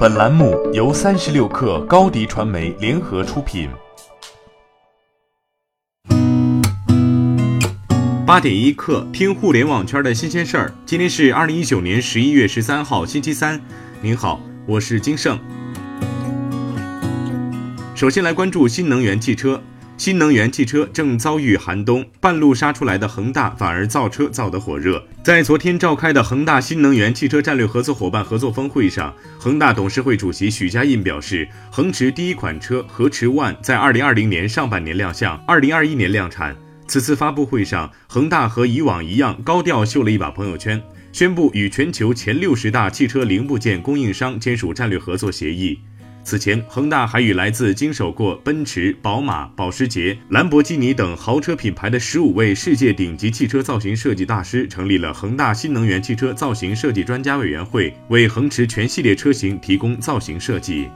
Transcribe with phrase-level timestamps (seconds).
[0.00, 3.68] 本栏目由三十六氪高低传媒联合出品。
[8.26, 10.72] 八点一刻，听互联网圈的新鲜事儿。
[10.86, 13.60] 今天是二零一九年十一月十三号，星期三。
[14.00, 15.38] 您好，我是金盛。
[17.94, 19.62] 首先来关注新能源汽车。
[20.00, 25.04] 新能源汽车正遭遇寒冬，半路杀出来的恒大反而造车造得火热。
[25.22, 36.56] 在昨天召开的恒大新能源汽车战略合作伙伴合作峰会上，恒大董事会主席许家印表示，恒驰第一款车恒驰 ONE 在二零二零年上半年亮相，二零二一年量产。
[36.86, 40.82] 此次发布会上，恒大和以往一样高调秀了一把朋友圈，
[41.12, 45.78] 宣布与全球前六十大汽车零部件供应商签署战略合作协议。
[46.22, 60.88] 此前，恒大还与来自经手过奔驰、宝马、保时捷、兰博基尼等豪车品牌的十五位世界顶级汽车造型设计大师，成立了恒大新能源汽车造型设计专家委员会，为恒驰全系列车型提供造型设计。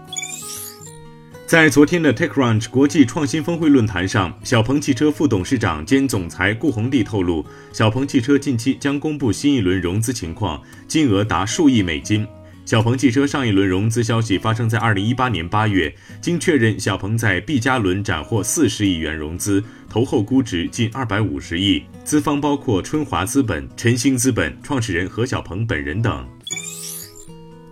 [1.47, 12.27] 在昨天的 TechCrunch 国际创新峰会论坛上，小鹏汽车副董事长兼总裁顾宏棣透露，小鹏汽车近期将公布新一轮融资情况，金额达数亿美金。
[12.65, 26.27] 小鹏汽车上一轮融资消息发生在二零一八年八月，经确认，小鹏在 B 加轮斩获四十亿元融资，投后估值近二百五十亿，资方包括春华资本、晨兴资本、创始人何小鹏本人等。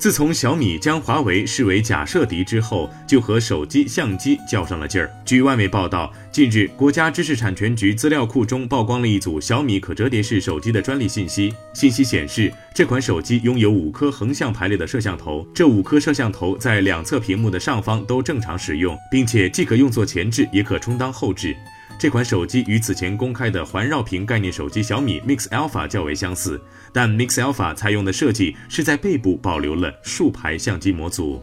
[0.03, 5.09] 自从小米将华为视为假设敌之后，就和手机相机较上了劲儿。
[5.25, 11.55] 据外媒报道，近日国家知识产权局资料库中曝光了一组小米可折叠式手机的专利信息。
[11.73, 21.55] 信息显示，这款手机拥有五颗横向排列的摄像头，这五颗摄像头在两侧屏幕的上方都正常使用，并且既可用作前置，也可充当后置。
[21.99, 26.61] 这款手机与此前公开的环绕屏概念手机小米 Mix Alpha 较为相似，
[26.93, 31.43] 但 Mix Alpha 采用的设计是在背部保留了竖排相机模组。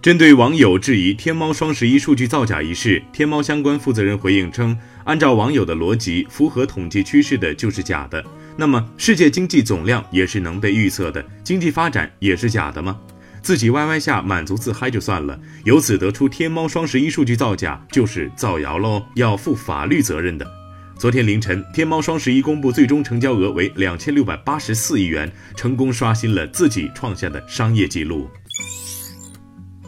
[0.00, 8.22] 针对网友质疑天猫双十一数据造假一事，天猫相关负责人回应称，按照网友的逻辑，符合统计趋势的就是假的。
[8.56, 12.98] 那么，世界经济总量也是能被预测的，经济发展也是假的吗？
[13.44, 20.50] 自己歪歪下满足自嗨就算了，由此得出天猫双十一数据造假就是造谣喽，要负法律责任的。
[20.96, 28.30] 昨天凌晨，天猫双十一公布最终成交额为两千六百八十四亿元，成功刷新了自己创下的商业纪录。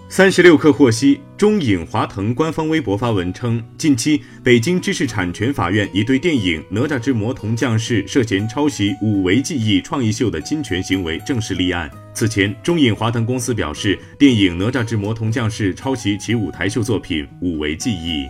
[0.08, 11.90] 三十六氪获悉，中影华腾官方微博发文称，近期北京知识产权法院已对电影《哪吒之魔童降世》涉嫌抄袭五维记忆创意秀的侵权行为正式立案。
[12.14, 18.24] 此前，中影华腾公司表示，电影《哪吒之魔童降世》抄袭其舞台秀作品《五维记忆》。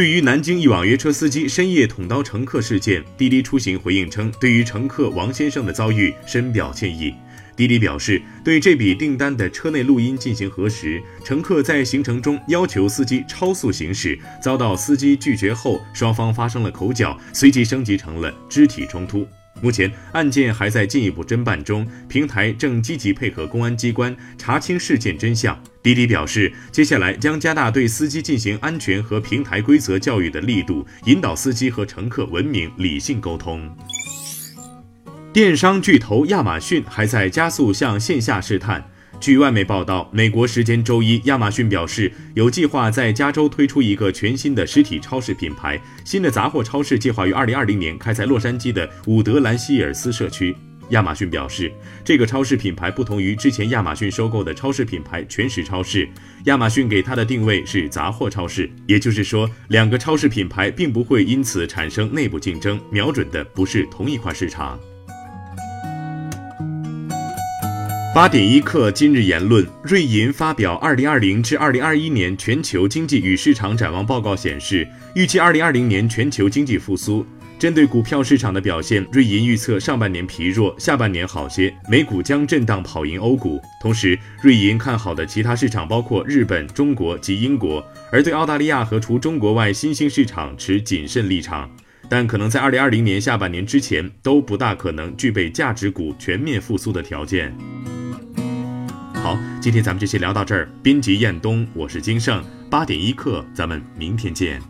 [0.00, 7.12] 对于南京一网约车司机深夜捅刀乘客事件，滴滴出行回应称，对于乘客王先生的遭遇深表歉意。
[7.54, 19.28] 滴滴表示，对这笔订单的车内录音进行核实，乘客在行程中要求司机超速行驶，遭到司机拒绝后，双方发生了口角，随即升级成了肢体冲突。
[19.60, 25.62] 目前案件还在进一步侦办中，平台正积极配合公安机关查清事件真相。
[25.82, 33.74] 滴滴表示，接下来将加大对司机进行安全和平台规则教育的力度，引导司机和乘客文明理性沟通。
[35.32, 38.84] 电商巨头亚马逊还在加速向线下试探。
[39.20, 45.80] 据外媒报道，美国时间周一，亚马逊表示有计划在加州推出一个全新的实体超市品牌。
[46.04, 50.56] 新的杂货超市计划于二零二零年开在洛杉矶的伍德兰希尔斯社区。
[50.90, 51.72] 亚马逊表示，
[52.04, 56.08] 这个超市品牌不同于之前亚马逊收购的超市品牌全食超市。
[56.44, 64.78] 亚马逊给它的定位是杂货超市，也就是说，两个超市品牌并不会因此产生内部竞争，瞄准的不是同一块市场。
[68.12, 77.24] 八点一刻，今日言论：瑞银发表二零二零至二零二一年全球经济与市场展望报告显示，预计二零二零年全球经济复苏。
[77.60, 83.60] 针对股票市场的表现，瑞银预测上半年疲弱，下半年好些，美股将震荡跑赢欧股。
[83.82, 91.70] 同时，瑞银看好的其他市场包括日本、中国及英国，而对澳大利亚和除中国外新兴市场持谨慎立场。
[92.08, 97.54] 但可能在二零二零年下半年之前都不大可能具备价值股全面复苏的条件。
[99.16, 100.66] 好，今天咱们就先聊到这儿。
[100.82, 104.69] 编辑彦东，我是金盛，八点一刻，咱们明天见。